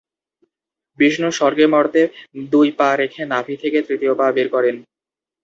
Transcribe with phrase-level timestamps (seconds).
[0.99, 2.01] বিষ্ণু স্বর্গে-মর্তে
[2.51, 4.75] দুই পা রেখে নাভি থেকে তৃতীয় পা বের করেন।